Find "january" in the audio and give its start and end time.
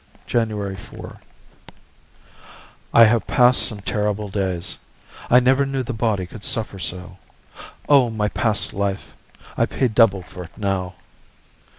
0.25-0.75